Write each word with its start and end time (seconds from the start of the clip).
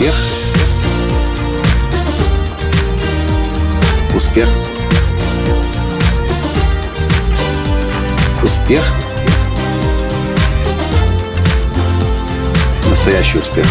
Успех. 0.00 0.14
Успех. 4.16 4.48
Успех. 8.42 8.82
Настоящий 12.88 13.38
успех. 13.40 13.66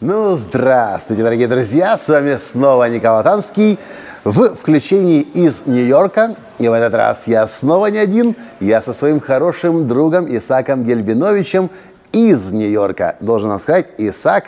Ну, 0.00 0.34
здравствуйте, 0.34 1.22
дорогие 1.22 1.46
друзья! 1.46 1.96
С 1.96 2.08
вами 2.08 2.40
снова 2.44 2.88
Николай 2.88 3.22
Танский 3.22 3.78
в 4.24 4.56
включении 4.56 5.20
из 5.20 5.64
Нью-Йорка. 5.64 6.34
И 6.58 6.66
в 6.66 6.72
этот 6.72 6.92
раз 6.92 7.28
я 7.28 7.46
снова 7.46 7.86
не 7.86 7.98
один. 7.98 8.34
Я 8.58 8.82
со 8.82 8.92
своим 8.92 9.20
хорошим 9.20 9.86
другом 9.86 10.26
Исаком 10.28 10.82
Гельбиновичем 10.82 11.70
из 12.12 12.52
Нью-Йорка. 12.52 13.16
Должен 13.20 13.50
вам 13.50 13.58
сказать, 13.58 13.86
Исаак 13.98 14.44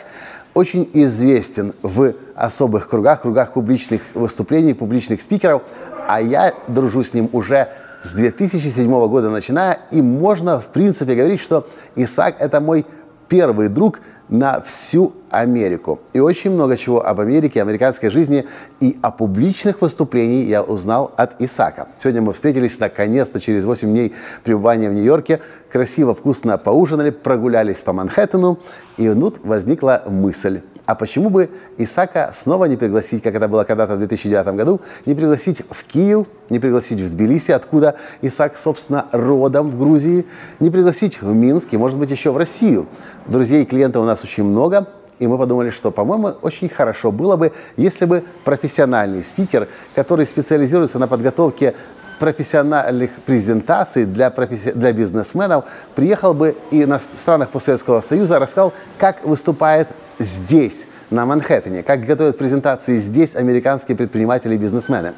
очень 0.53 0.89
известен 0.93 1.73
в 1.81 2.13
особых 2.35 2.89
кругах, 2.89 3.21
кругах 3.21 3.53
публичных 3.53 4.01
выступлений, 4.13 4.73
публичных 4.73 5.21
спикеров. 5.21 5.63
А 6.07 6.21
я 6.21 6.53
дружу 6.67 7.03
с 7.03 7.13
ним 7.13 7.29
уже 7.31 7.69
с 8.03 8.11
2007 8.11 8.89
года 9.07 9.29
начиная. 9.29 9.79
И 9.91 10.01
можно, 10.01 10.59
в 10.59 10.67
принципе, 10.67 11.15
говорить, 11.15 11.39
что 11.39 11.67
Исаак– 11.95 12.35
это 12.39 12.59
мой 12.59 12.85
первый 13.27 13.69
друг 13.69 14.01
на 14.31 14.61
всю 14.61 15.13
Америку. 15.29 15.99
И 16.13 16.19
очень 16.19 16.51
много 16.51 16.77
чего 16.77 17.05
об 17.05 17.19
Америке, 17.19 17.61
американской 17.61 18.09
жизни 18.09 18.47
и 18.79 18.97
о 19.01 19.11
публичных 19.11 19.81
выступлениях 19.81 20.47
я 20.47 20.63
узнал 20.63 21.13
от 21.17 21.39
Исака. 21.41 21.89
Сегодня 21.97 22.21
мы 22.21 22.33
встретились 22.33 22.79
наконец-то 22.79 23.39
через 23.39 23.65
8 23.65 23.87
дней 23.89 24.13
пребывания 24.43 24.89
в 24.89 24.93
Нью-Йорке. 24.93 25.41
Красиво, 25.71 26.15
вкусно 26.15 26.57
поужинали, 26.57 27.11
прогулялись 27.11 27.77
по 27.77 27.93
Манхэттену. 27.93 28.59
И 28.97 29.09
тут 29.09 29.39
возникла 29.43 30.03
мысль 30.07 30.61
а 30.91 30.95
почему 30.95 31.29
бы 31.29 31.49
Исака 31.77 32.31
снова 32.35 32.65
не 32.65 32.75
пригласить, 32.75 33.23
как 33.23 33.33
это 33.35 33.47
было 33.47 33.63
когда-то 33.63 33.95
в 33.95 33.99
2009 33.99 34.55
году, 34.55 34.81
не 35.05 35.15
пригласить 35.15 35.61
в 35.69 35.85
Киев, 35.85 36.27
не 36.49 36.59
пригласить 36.59 36.99
в 36.99 37.09
Тбилиси, 37.09 37.51
откуда 37.51 37.95
Исаак, 38.21 38.57
собственно, 38.57 39.05
родом 39.13 39.69
в 39.69 39.79
Грузии, 39.79 40.25
не 40.59 40.69
пригласить 40.69 41.21
в 41.21 41.33
Минск 41.33 41.73
и, 41.73 41.77
может 41.77 41.97
быть, 41.97 42.11
еще 42.11 42.31
в 42.31 42.37
Россию. 42.37 42.87
Друзей 43.27 43.63
и 43.63 43.65
клиентов 43.65 44.01
у 44.01 44.05
нас 44.05 44.20
очень 44.23 44.43
много, 44.43 44.87
и 45.19 45.27
мы 45.27 45.37
подумали, 45.37 45.69
что, 45.69 45.91
по-моему, 45.91 46.29
очень 46.41 46.69
хорошо 46.69 47.11
было 47.11 47.35
бы, 47.37 47.53
если 47.77 48.05
бы 48.05 48.23
профессиональный 48.43 49.23
спикер, 49.23 49.67
который 49.93 50.25
специализируется 50.25 50.99
на 50.99 51.07
подготовке 51.07 51.75
профессиональных 52.19 53.11
презентаций 53.25 54.05
для, 54.05 54.29
професси... 54.29 54.71
для 54.71 54.93
бизнесменов, 54.93 55.65
приехал 55.95 56.33
бы 56.33 56.55
и 56.71 56.85
на 56.85 56.99
странах 56.99 57.49
постсоветского 57.49 58.01
союза 58.01 58.39
рассказал, 58.39 58.73
как 58.97 59.25
выступает 59.25 59.87
здесь, 60.19 60.87
на 61.11 61.25
Манхэттене, 61.25 61.83
как 61.83 62.05
готовят 62.05 62.37
презентации 62.37 62.97
здесь 62.97 63.35
американские 63.35 63.95
предприниматели 63.97 64.55
и 64.55 64.57
бизнесмены. 64.57 65.13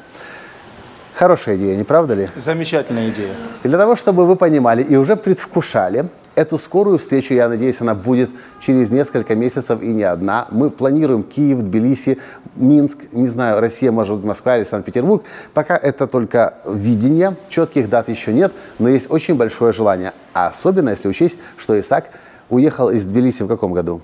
Хорошая 1.14 1.56
идея, 1.56 1.76
не 1.76 1.84
правда 1.84 2.14
ли? 2.14 2.28
Замечательная 2.36 3.10
идея. 3.10 3.30
И 3.62 3.68
для 3.68 3.78
того, 3.78 3.94
чтобы 3.94 4.26
вы 4.26 4.34
понимали 4.34 4.82
и 4.82 4.96
уже 4.96 5.14
предвкушали 5.14 6.10
эту 6.34 6.58
скорую 6.58 6.98
встречу, 6.98 7.34
я 7.34 7.48
надеюсь, 7.48 7.80
она 7.80 7.94
будет 7.94 8.30
через 8.60 8.90
несколько 8.90 9.34
месяцев 9.34 9.80
и 9.82 9.88
не 9.88 10.02
одна. 10.02 10.46
Мы 10.50 10.70
планируем 10.70 11.22
Киев, 11.22 11.60
Тбилиси, 11.60 12.18
Минск, 12.56 12.98
не 13.12 13.28
знаю, 13.28 13.60
Россия, 13.60 13.92
может 13.92 14.16
быть, 14.16 14.24
Москва 14.24 14.56
или 14.56 14.64
Санкт-Петербург. 14.64 15.24
Пока 15.52 15.76
это 15.76 16.06
только 16.06 16.54
видение, 16.66 17.36
четких 17.48 17.88
дат 17.88 18.08
еще 18.08 18.32
нет, 18.32 18.52
но 18.78 18.88
есть 18.88 19.10
очень 19.10 19.36
большое 19.36 19.72
желание. 19.72 20.12
А 20.32 20.48
особенно, 20.48 20.90
если 20.90 21.08
учесть, 21.08 21.38
что 21.56 21.78
Исаак 21.78 22.10
уехал 22.50 22.90
из 22.90 23.04
Тбилиси 23.04 23.42
в 23.42 23.48
каком 23.48 23.72
году? 23.72 24.00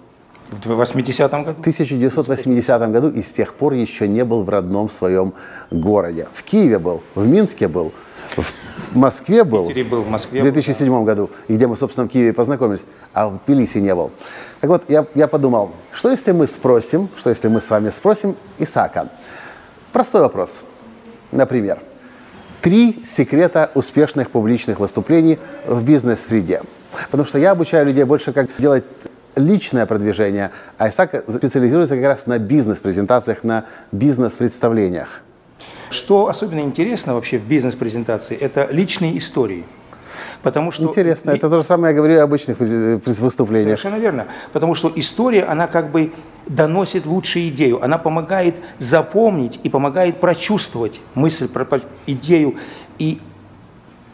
В 0.51 0.67
80-м 0.67 1.45
году? 1.45 1.57
В 1.59 1.61
1980 1.61 2.91
году 2.91 3.09
и 3.09 3.23
с 3.23 3.31
тех 3.31 3.55
пор 3.55 3.75
еще 3.75 4.09
не 4.09 4.25
был 4.25 4.43
в 4.43 4.49
родном 4.49 4.91
своем 4.91 5.33
городе. 5.71 6.27
В 6.33 6.43
Киеве 6.43 6.79
был, 6.79 7.03
в 7.15 7.27
Минске 7.27 7.69
был, 7.69 7.93
в 8.37 8.97
Москве 8.97 9.45
был. 9.45 9.65
В 9.65 9.69
Питере 9.69 9.85
был, 9.85 10.03
в 10.03 10.09
Москве 10.09 10.41
В 10.41 10.45
2007 10.45 10.89
был, 10.89 11.05
да. 11.05 11.13
году, 11.13 11.31
и 11.49 11.55
где 11.55 11.67
мы, 11.67 11.77
собственно, 11.77 12.07
в 12.07 12.11
Киеве 12.11 12.33
познакомились, 12.33 12.85
а 13.13 13.29
в 13.29 13.41
Тбилиси 13.47 13.79
не 13.79 13.95
был. 13.95 14.11
Так 14.61 14.71
вот, 14.71 14.85
я, 14.89 15.07
я 15.15 15.29
подумал, 15.29 15.73
что 15.93 16.11
если 16.11 16.33
мы 16.33 16.47
спросим, 16.47 17.09
что 17.17 17.31
если 17.31 17.49
мы 17.49 17.61
с 17.61 17.71
вами 17.71 17.91
спросим 17.91 18.37
Исаака? 18.59 19.09
Простой 19.93 20.21
вопрос. 20.23 20.65
Например, 21.33 21.81
три 22.61 23.03
секрета 23.05 23.71
успешных 23.75 24.31
публичных 24.31 24.81
выступлений 24.81 25.39
в 25.67 25.83
бизнес-среде. 25.83 26.63
Потому 27.11 27.27
что 27.27 27.39
я 27.39 27.53
обучаю 27.53 27.87
людей 27.87 28.05
больше, 28.05 28.33
как 28.33 28.51
делать 28.59 28.85
личное 29.37 29.87
продвижение, 29.87 30.51
а 30.77 30.89
Исаак 30.89 31.25
специализируется 31.29 31.95
как 31.95 32.05
раз 32.05 32.27
на 32.27 32.39
бизнес-презентациях, 32.39 33.45
на 33.45 33.65
бизнес-представлениях. 33.93 35.23
Что 35.91 36.29
особенно 36.29 36.61
интересно 36.61 37.15
вообще 37.15 37.39
в 37.39 37.45
бизнес-презентации, 37.45 38.37
это 38.37 38.69
личные 38.71 39.19
истории. 39.19 39.65
Потому 40.43 40.71
что... 40.73 40.85
Интересно, 40.85 41.33
это 41.33 41.51
то 41.51 41.59
же 41.59 41.63
самое 41.63 41.93
я 41.93 41.97
говорю 41.97 42.19
о 42.19 42.23
обычных 42.23 42.59
выступлениях. 42.61 43.79
Совершенно 43.79 44.01
верно. 44.01 44.27
Потому 44.53 44.75
что 44.75 44.91
история, 44.95 45.45
она 45.45 45.67
как 45.67 45.91
бы 45.91 46.13
доносит 46.47 47.07
лучшую 47.07 47.49
идею, 47.49 47.83
она 47.83 47.99
помогает 47.99 48.57
запомнить 48.79 49.61
и 49.63 49.69
помогает 49.69 50.17
прочувствовать 50.17 51.01
мысль, 51.15 51.49
про 51.49 51.67
идею. 52.07 52.57
И 52.99 53.21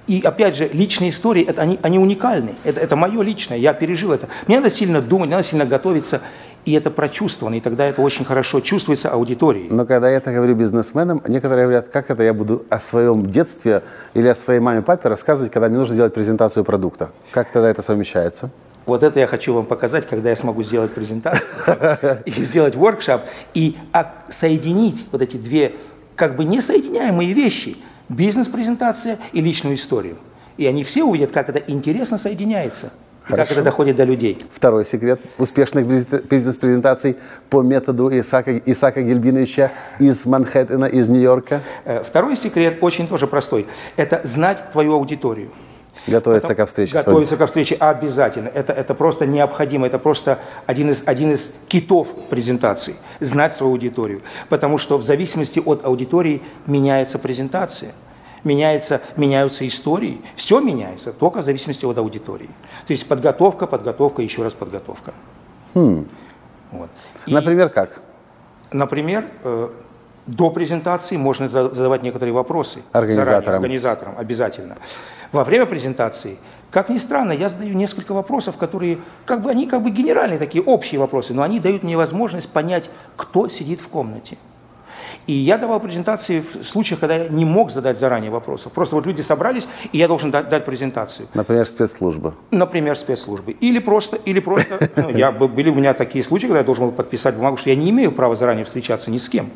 и 0.07 0.23
опять 0.23 0.57
же, 0.57 0.69
личные 0.73 1.11
истории, 1.11 1.45
это, 1.45 1.63
они, 1.63 1.79
они 1.83 1.99
уникальны. 1.99 2.55
Это, 2.65 2.81
это 2.81 2.95
мое 2.97 3.23
личное, 3.23 3.59
я 3.59 3.75
пережил 3.75 4.13
это. 4.13 4.29
Мне 4.47 4.59
надо 4.59 4.71
сильно 4.71 5.03
думать, 5.03 5.31
надо 5.31 5.43
сильно 5.43 5.65
готовиться, 5.65 6.21
и 6.65 6.73
это 6.73 6.91
прочувствовано, 6.91 7.57
и 7.57 7.61
тогда 7.61 7.87
это 7.87 8.03
очень 8.03 8.25
хорошо 8.25 8.61
чувствуется 8.61 9.11
аудиторией. 9.11 9.69
Но 9.71 9.85
когда 9.85 10.09
я 10.09 10.19
это 10.19 10.33
говорю 10.33 10.55
бизнесменам, 10.55 11.23
некоторые 11.27 11.65
говорят, 11.65 11.89
как 11.89 12.11
это 12.11 12.23
я 12.23 12.35
буду 12.35 12.65
о 12.71 12.79
своем 12.79 13.27
детстве 13.27 13.83
или 14.15 14.29
о 14.29 14.35
своей 14.35 14.61
маме, 14.61 14.83
папе 14.83 15.09
рассказывать, 15.09 15.53
когда 15.53 15.69
мне 15.69 15.79
нужно 15.79 15.97
делать 15.97 16.15
презентацию 16.15 16.65
продукта. 16.65 17.11
Как 17.33 17.51
тогда 17.51 17.69
это 17.69 17.83
совмещается? 17.83 18.51
Вот 18.85 19.03
это 19.03 19.19
я 19.19 19.27
хочу 19.27 19.53
вам 19.53 19.67
показать, 19.67 20.07
когда 20.07 20.31
я 20.31 20.37
смогу 20.37 20.63
сделать 20.63 20.93
презентацию 20.93 22.23
и 22.25 22.31
сделать 22.45 22.77
воркшоп, 22.77 23.23
и 23.55 23.77
соединить 24.29 25.07
вот 25.11 25.23
эти 25.23 25.37
две 25.37 25.73
как 26.15 26.37
бы 26.37 26.45
несоединяемые 26.45 27.33
вещи– 27.33 27.77
бизнес-презентация 28.09 29.19
и 29.33 29.41
личную 29.41 29.77
историю. 29.77 30.17
И 30.57 30.67
они 30.67 30.85
все 30.85 31.05
увидят, 31.05 31.33
как 31.33 31.49
это 31.49 31.59
интересно 31.71 32.19
соединяется. 32.19 32.93
И 33.29 33.33
как 33.33 33.51
это 33.51 33.63
доходит 33.63 33.97
до 33.97 34.05
людей. 34.05 34.45
Второй 34.53 34.85
секрет 34.87 35.21
успешных 35.37 35.85
бизнес-презентаций 35.87 37.17
по 37.51 37.61
методу 37.61 38.09
Исака, 38.09 38.57
Исака 38.59 39.03
Гельбиновича 39.03 39.73
из 39.99 40.25
Манхэттена, 40.27 40.85
из 40.85 41.09
Нью-Йорка. 41.09 41.61
Э, 41.85 42.05
второй 42.05 42.37
секрет 42.37 42.79
очень 42.81 43.09
тоже 43.09 43.27
простой. 43.27 43.67
Это 43.97 44.21
знать 44.23 44.71
твою 44.71 44.95
аудиторию. 44.95 45.51
Готовиться 46.07 46.55
ко 46.55 46.67
встрече. 46.67 46.93
Готовиться 46.93 47.37
ко 47.37 47.47
встрече 47.47 47.75
обязательно. 47.75 48.49
Это, 48.49 48.73
это 48.73 48.95
просто 48.95 49.27
необходимо. 49.27 49.87
Это 49.87 49.99
просто 49.99 50.39
один 50.67 50.91
из, 50.91 51.03
один 51.05 51.33
из 51.33 51.53
китов 51.69 52.09
презентации. 52.31 52.97
Знать 53.21 53.57
свою 53.57 53.73
аудиторию. 53.73 54.23
Потому 54.49 54.79
что 54.79 54.99
в 54.99 55.03
зависимости 55.03 55.59
от 55.59 55.85
аудитории 55.85 56.43
меняется 56.67 57.19
презентация. 57.19 57.93
Меняется, 58.45 59.01
меняются 59.17 59.67
истории. 59.67 60.21
Все 60.37 60.61
меняется 60.61 61.13
только 61.13 61.43
в 61.43 61.45
зависимости 61.45 61.85
от 61.85 61.99
аудитории. 61.99 62.51
То 62.87 62.93
есть 62.93 63.09
подготовка, 63.09 63.67
подготовка, 63.67 64.23
еще 64.23 64.43
раз 64.43 64.55
подготовка. 64.55 65.13
Хм. 65.75 66.07
Вот. 66.71 66.91
И, 67.27 67.35
например, 67.35 67.71
как? 67.71 68.03
Например, 68.71 69.29
э, 69.43 69.69
до 70.27 70.51
презентации 70.51 71.17
можно 71.17 71.49
задавать 71.49 72.03
некоторые 72.03 72.33
вопросы. 72.35 72.83
Организаторам. 72.93 73.45
Заранее, 73.45 73.57
организаторам, 73.57 74.15
обязательно. 74.19 74.77
Во 75.33 75.45
время 75.45 75.67
презентации, 75.67 76.39
как 76.71 76.89
ни 76.89 76.99
странно, 76.99 77.33
я 77.33 77.49
задаю 77.49 77.75
несколько 77.75 78.13
вопросов, 78.13 78.57
которые, 78.57 78.99
как 79.25 79.43
бы 79.43 79.51
они 79.51 79.67
как 79.67 79.83
бы 79.83 79.91
генеральные 79.91 80.39
такие, 80.39 80.63
общие 80.63 81.01
вопросы, 81.01 81.35
но 81.35 81.43
они 81.43 81.61
дают 81.61 81.83
мне 81.83 81.97
возможность 81.97 82.51
понять, 82.51 82.91
кто 83.17 83.49
сидит 83.49 83.81
в 83.81 83.89
комнате. 83.89 84.37
И 85.27 85.33
я 85.33 85.59
давал 85.59 85.81
презентации 85.81 86.41
в 86.41 86.65
случаях, 86.65 87.01
когда 87.01 87.17
я 87.17 87.29
не 87.29 87.45
мог 87.45 87.73
задать 87.73 87.99
заранее 87.99 88.31
вопросов. 88.31 88.73
Просто 88.73 88.95
вот 88.95 89.07
люди 89.07 89.23
собрались, 89.23 89.67
и 89.91 89.99
я 89.99 90.07
должен 90.07 90.31
дать, 90.31 90.49
дать 90.49 90.65
презентацию. 90.65 91.27
Например, 91.35 91.67
спецслужбы. 91.67 92.35
Например, 92.53 92.97
спецслужбы. 92.97 93.53
Или 93.53 93.81
просто, 93.81 94.17
или 94.17 94.39
просто 94.39 94.89
ну, 94.97 95.11
я, 95.11 95.33
были 95.33 95.71
у 95.71 95.75
меня 95.75 95.95
такие 95.95 96.23
случаи, 96.23 96.47
когда 96.47 96.61
я 96.61 96.65
должен 96.65 96.87
был 96.87 96.93
подписать 96.93 97.35
бумагу, 97.35 97.57
что 97.57 97.71
я 97.71 97.77
не 97.77 97.91
имею 97.91 98.13
права 98.13 98.37
заранее 98.37 98.65
встречаться 98.65 99.11
ни 99.11 99.19
с 99.19 99.29
кем. 99.29 99.51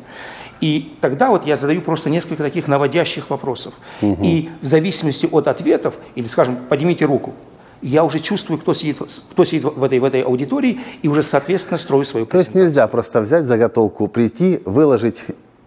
И 0.61 0.93
тогда 1.01 1.29
вот 1.29 1.45
я 1.45 1.55
задаю 1.55 1.81
просто 1.81 2.09
несколько 2.09 2.43
таких 2.43 2.67
наводящих 2.67 3.29
вопросов. 3.29 3.73
Угу. 4.01 4.23
И 4.23 4.49
в 4.61 4.65
зависимости 4.65 5.27
от 5.29 5.47
ответов, 5.47 5.95
или, 6.15 6.27
скажем, 6.27 6.57
поднимите 6.69 7.05
руку, 7.05 7.33
я 7.81 8.03
уже 8.03 8.19
чувствую, 8.19 8.59
кто 8.59 8.75
сидит, 8.75 8.99
кто 9.31 9.43
сидит 9.43 9.63
в, 9.63 9.83
этой, 9.83 9.99
в 9.99 10.05
этой 10.05 10.21
аудитории, 10.21 10.79
и 11.01 11.07
уже, 11.07 11.23
соответственно, 11.23 11.79
строю 11.79 12.05
свою 12.05 12.27
То 12.27 12.37
есть 12.37 12.53
нельзя 12.53 12.87
просто 12.87 13.21
взять 13.21 13.45
заготовку, 13.45 14.07
прийти, 14.07 14.61
выложить 14.65 15.23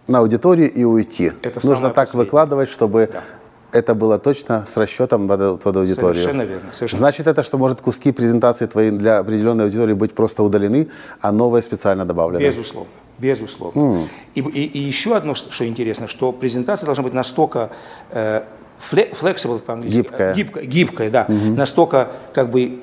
на 0.07 0.19
аудиторию 0.19 0.71
и 0.71 0.85
уйти. 0.85 1.33
Это 1.41 1.65
Нужно 1.67 1.89
так 1.89 2.07
последнее. 2.07 2.25
выкладывать, 2.25 2.69
чтобы 2.69 3.09
да 3.11 3.21
это 3.75 3.93
было 3.93 4.17
точно 4.17 4.65
с 4.65 4.77
расчетом 4.77 5.27
под, 5.27 5.61
под 5.61 5.75
аудиторию. 5.75 6.23
Совершенно 6.23 6.41
верно. 6.43 6.69
Совершенно. 6.73 6.97
Значит, 6.97 7.27
это 7.27 7.43
что 7.43 7.57
может 7.57 7.81
куски 7.81 8.13
презентации 8.13 8.67
твоей 8.67 8.91
для 8.91 9.19
определенной 9.19 9.65
аудитории 9.65 9.93
быть 9.93 10.13
просто 10.13 10.43
удалены, 10.43 10.87
а 11.19 11.33
новые 11.33 11.61
специально 11.61 12.05
добавлены? 12.05 12.41
Безусловно. 12.41 12.89
Безусловно. 13.17 13.79
Mm. 13.79 14.07
И, 14.35 14.39
и, 14.41 14.65
и 14.65 14.79
еще 14.79 15.15
одно, 15.15 15.35
что 15.35 15.65
интересно, 15.65 16.07
что 16.07 16.31
презентация 16.31 16.85
должна 16.85 17.03
быть 17.03 17.13
настолько 17.13 17.71
э, 18.11 18.43
flexible 18.79 19.59
по-английски. 19.59 19.97
Гибкая. 19.97 20.33
Гибкая, 20.33 20.65
гибкая 20.65 21.09
да. 21.09 21.25
Mm-hmm. 21.27 21.55
Настолько 21.55 22.09
как 22.33 22.49
бы 22.49 22.79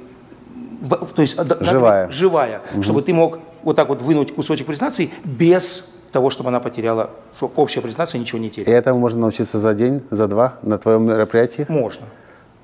то 0.88 1.22
есть 1.22 1.38
живая, 1.60 2.10
живая 2.10 2.60
угу. 2.74 2.82
чтобы 2.82 3.02
ты 3.02 3.14
мог 3.14 3.38
вот 3.62 3.76
так 3.76 3.88
вот 3.88 4.02
вынуть 4.02 4.34
кусочек 4.34 4.66
презентации 4.66 5.10
без 5.24 5.86
того, 6.10 6.30
чтобы 6.30 6.48
она 6.48 6.60
потеряла, 6.60 7.10
чтобы 7.36 7.52
общая 7.56 7.80
презентация 7.80 8.18
ничего 8.18 8.38
не 8.38 8.50
теряет. 8.50 8.68
И 8.68 8.72
этому 8.72 8.98
можно 8.98 9.20
научиться 9.20 9.58
за 9.58 9.74
день, 9.74 10.02
за 10.10 10.28
два 10.28 10.54
на 10.62 10.78
твоем 10.78 11.04
мероприятии? 11.04 11.66
Можно. 11.68 12.06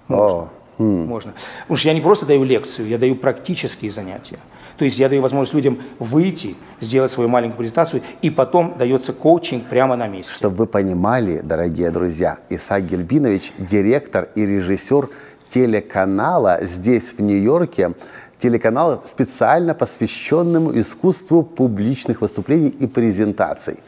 Можно. 0.09 0.43
О. 0.43 0.49
Хм. 0.79 1.07
Можно. 1.07 1.35
Потому 1.63 1.77
что 1.77 1.89
я 1.89 1.95
не 1.95 2.01
просто 2.01 2.25
даю 2.25 2.45
лекцию, 2.45 2.89
я 2.89 2.99
даю 2.99 3.17
практические 3.17 3.91
занятия. 3.91 4.39
То 4.77 4.85
есть 4.85 4.97
я 4.99 5.09
даю 5.09 5.23
возможность 5.23 5.55
людям 5.55 5.79
выйти, 5.99 6.57
сделать 6.81 7.11
свою 7.11 7.29
маленькую 7.29 7.59
презентацию, 7.59 8.03
и 8.23 8.31
потом 8.31 8.77
дается 8.79 9.13
коучинг 9.13 9.67
прямо 9.67 9.97
на 9.97 10.07
месте. 10.07 10.35
Чтобы 10.35 10.57
вы 10.57 10.67
понимали, 10.67 11.41
дорогие 11.41 11.91
друзья, 11.91 12.39
Исаак 12.49 12.87
Гельбинович, 12.87 13.53
директор 13.59 14.29
и 14.37 14.47
режиссер 14.47 15.09
телеканала 15.49 16.61
здесь, 16.63 17.15
в 17.15 17.21
Нью-Йорке, 17.21 17.95
телеканала, 18.39 19.03
специально 19.05 19.75
посвященному 19.75 20.79
искусству 20.79 21.43
публичных 21.43 22.21
выступлений 22.21 22.69
и 22.69 22.87
презентаций. 22.87 23.81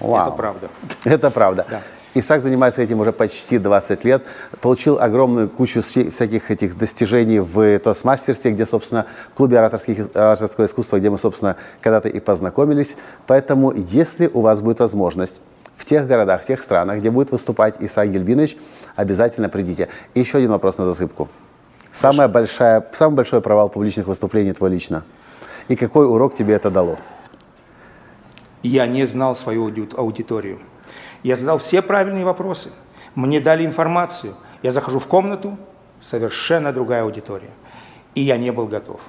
Вау. 0.00 0.28
Это 0.28 0.36
правда. 0.36 0.68
Это 1.04 1.30
правда. 1.30 1.66
Да. 1.68 1.82
Исаак 2.18 2.42
занимается 2.42 2.82
этим 2.82 3.00
уже 3.00 3.12
почти 3.12 3.58
20 3.58 4.04
лет, 4.04 4.24
получил 4.60 4.98
огромную 4.98 5.48
кучу 5.48 5.80
всяких 5.82 6.50
этих 6.50 6.76
достижений 6.76 7.40
в 7.40 7.78
Тосмастерстве, 7.78 8.52
где, 8.52 8.66
собственно, 8.66 9.06
в 9.32 9.36
клубе 9.36 9.58
ораторских, 9.58 10.14
ораторского 10.14 10.66
искусства, 10.66 10.98
где 10.98 11.10
мы, 11.10 11.18
собственно, 11.18 11.56
когда-то 11.80 12.08
и 12.08 12.20
познакомились. 12.20 12.96
Поэтому, 13.26 13.72
если 13.72 14.26
у 14.26 14.40
вас 14.40 14.60
будет 14.60 14.80
возможность 14.80 15.40
в 15.76 15.84
тех 15.84 16.06
городах, 16.06 16.42
в 16.42 16.46
тех 16.46 16.62
странах, 16.62 16.98
где 16.98 17.10
будет 17.10 17.30
выступать 17.30 17.76
Исаак 17.78 18.10
Гельбинович, 18.10 18.56
обязательно 18.96 19.48
придите. 19.48 19.88
И 20.14 20.20
еще 20.20 20.38
один 20.38 20.50
вопрос 20.50 20.78
на 20.78 20.84
засыпку. 20.86 21.28
Самая 21.92 22.28
большая, 22.28 22.84
самый 22.92 23.16
большой 23.16 23.40
провал 23.40 23.68
публичных 23.68 24.06
выступлений 24.06 24.52
твой 24.52 24.70
лично? 24.70 25.04
И 25.68 25.76
какой 25.76 26.06
урок 26.06 26.34
тебе 26.34 26.54
это 26.54 26.70
дало? 26.70 26.98
Я 28.62 28.86
не 28.86 29.06
знал 29.06 29.36
свою 29.36 29.72
аудиторию. 29.96 30.58
Я 31.22 31.36
задал 31.36 31.58
все 31.58 31.82
правильные 31.82 32.24
вопросы. 32.24 32.70
Мне 33.14 33.40
дали 33.40 33.64
информацию. 33.64 34.34
Я 34.62 34.72
захожу 34.72 34.98
в 34.98 35.06
комнату, 35.06 35.56
совершенно 36.00 36.72
другая 36.72 37.02
аудитория. 37.02 37.50
И 38.14 38.20
я 38.20 38.36
не 38.36 38.50
был 38.50 38.66
готов. 38.66 39.00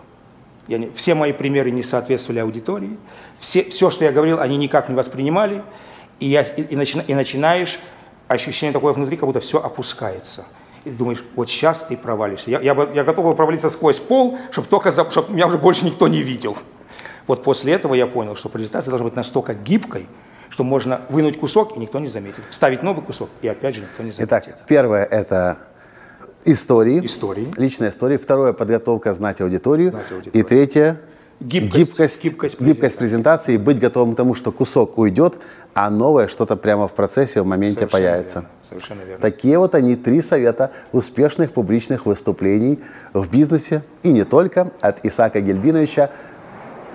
Я 0.67 0.77
не, 0.77 0.89
все 0.91 1.15
мои 1.15 1.33
примеры 1.33 1.71
не 1.71 1.83
соответствовали 1.83 2.39
аудитории. 2.39 2.97
Все, 3.37 3.63
все, 3.63 3.89
что 3.89 4.05
я 4.05 4.11
говорил, 4.11 4.39
они 4.39 4.57
никак 4.57 4.89
не 4.89 4.95
воспринимали. 4.95 5.63
И, 6.19 6.27
я, 6.27 6.43
и, 6.43 6.61
и, 6.61 6.75
начина, 6.75 7.01
и 7.01 7.13
начинаешь 7.13 7.79
ощущение 8.27 8.73
такое 8.73 8.93
внутри, 8.93 9.17
как 9.17 9.27
будто 9.27 9.39
все 9.39 9.61
опускается. 9.61 10.45
И 10.85 10.91
думаешь, 10.91 11.23
вот 11.35 11.49
сейчас 11.49 11.83
ты 11.83 11.97
провалишься. 11.97 12.51
Я, 12.51 12.61
я, 12.61 12.73
я 12.93 13.03
готов 13.03 13.25
был 13.25 13.35
провалиться 13.35 13.69
сквозь 13.69 13.99
пол, 13.99 14.37
чтобы 14.51 14.67
только 14.67 14.91
чтобы 14.91 15.33
меня 15.33 15.47
уже 15.47 15.57
больше 15.57 15.85
никто 15.85 16.07
не 16.07 16.21
видел. 16.21 16.57
Вот 17.27 17.43
после 17.43 17.73
этого 17.73 17.93
я 17.95 18.07
понял, 18.07 18.35
что 18.35 18.49
презентация 18.49 18.91
должна 18.91 19.05
быть 19.05 19.15
настолько 19.15 19.53
гибкой, 19.53 20.07
что 20.49 20.63
можно 20.63 21.01
вынуть 21.09 21.39
кусок, 21.39 21.77
и 21.77 21.79
никто 21.79 21.99
не 21.99 22.07
заметит. 22.07 22.41
Вставить 22.49 22.83
новый 22.83 23.03
кусок, 23.03 23.29
и 23.41 23.47
опять 23.47 23.75
же 23.75 23.81
никто 23.81 24.03
не 24.03 24.11
заметит. 24.11 24.27
Итак, 24.27 24.65
первое– 24.67 25.03
это 25.05 25.57
истории, 26.45 27.05
истории. 27.05 27.49
личная 27.57 27.89
история. 27.89 28.17
Второе– 28.17 28.53
подготовка 28.53 29.13
знать 29.13 29.41
аудиторию. 29.41 29.91
Знать 29.91 30.11
аудиторию. 30.11 30.45
И 30.45 30.47
третье– 30.47 31.01
гибкость, 31.39 31.81
гибкость, 31.81 32.23
гибкость, 32.23 32.59
гибкость 32.59 32.97
презентации, 32.97 33.57
быть 33.57 33.79
готовым 33.79 34.13
к 34.13 34.17
тому, 34.17 34.33
что 34.33 34.51
кусок 34.51 34.97
уйдет, 34.97 35.37
а 35.73 35.89
новое 35.89 36.27
что-то 36.27 36.55
прямо 36.55 36.87
в 36.87 36.93
процессе, 36.93 37.41
в 37.41 37.45
моменте 37.45 37.81
Совершенно 37.81 37.91
появится. 37.91 38.39
Верно. 38.39 38.49
Совершенно 38.69 39.01
верно. 39.01 39.21
Такие 39.21 39.57
вот 39.57 39.75
они 39.75 39.95
три 39.95 40.21
совета 40.21 40.71
успешных 40.91 41.53
публичных 41.53 42.05
выступлений 42.05 42.79
в 43.13 43.29
бизнесе 43.29 43.83
и 44.03 44.09
не 44.09 44.25
только 44.25 44.71
от 44.81 45.05
Исаака 45.05 45.41
Гельбиновича, 45.41 46.11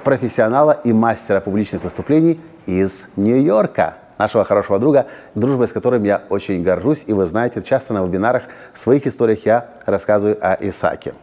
профессионала 0.04 0.72
и 0.72 0.92
мастера 0.92 1.40
публичных 1.40 1.82
выступлений 1.82 2.38
из 2.66 3.08
Нью-Йорка, 3.16 3.96
нашего 4.18 4.44
хорошего 4.44 4.78
друга, 4.78 5.06
дружбой 5.34 5.68
с 5.68 5.72
которым 5.72 6.04
я 6.04 6.22
очень 6.28 6.62
горжусь. 6.62 7.04
И 7.06 7.12
вы 7.12 7.26
знаете, 7.26 7.62
часто 7.62 7.92
на 7.92 8.04
вебинарах 8.04 8.44
в 8.72 8.78
своих 8.78 9.06
историях 9.06 9.44
я 9.46 9.68
рассказываю 9.86 10.36
о 10.40 10.56
Исааке. 10.60 11.14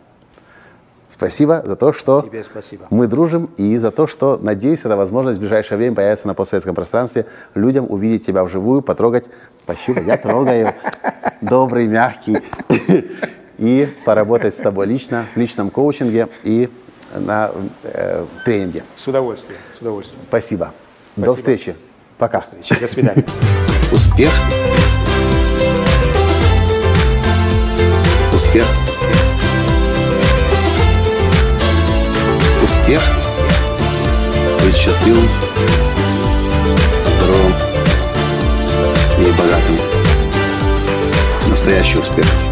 Спасибо 1.09 1.61
за 1.65 1.75
то, 1.75 1.91
что 1.91 2.21
Тебе 2.21 2.41
спасибо. 2.43 2.87
мы 2.89 3.05
дружим, 3.05 3.51
и 3.57 3.77
за 3.77 3.91
то, 3.91 4.07
что, 4.07 4.37
надеюсь, 4.37 4.79
эта 4.79 4.95
возможность 4.95 5.37
в 5.37 5.41
ближайшее 5.41 5.77
время 5.77 5.93
появится 5.93 6.25
на 6.25 6.33
постсоветском 6.33 6.73
пространстве, 6.73 7.25
людям 7.53 7.85
увидеть 7.89 8.25
тебя 8.25 8.45
вживую, 8.45 8.81
потрогать, 8.81 9.25
пощупать, 9.65 10.07
я 10.07 10.17
трогаю, 10.17 10.73
добрый, 11.41 11.87
мягкий, 11.87 12.37
и 13.57 13.93
поработать 14.05 14.55
с 14.55 14.57
тобой 14.57 14.87
лично, 14.87 15.25
в 15.35 15.37
личном 15.37 15.69
коучинге 15.69 16.29
и 16.43 16.69
на 17.13 17.51
э, 17.83 18.25
тренинге. 18.45 18.83
С 18.95 19.05
удовольствием, 19.05 19.59
с 19.77 19.81
удовольствием. 19.81 20.23
Спасибо. 20.29 20.71
Спасибо. 21.13 21.25
До 21.25 21.35
встречи. 21.35 21.75
Пока. 22.17 22.39
До 22.39 22.61
встречи. 22.61 22.81
До 22.81 22.87
свидания. 22.87 23.25
Успех. 23.91 24.31
Успех. 28.33 28.65
Успех. 32.63 33.01
Быть 34.63 34.75
счастливым, 34.75 35.27
здоровым 37.17 37.53
и 39.17 39.31
богатым. 39.37 39.77
Настоящий 41.49 41.97
успех. 41.99 42.50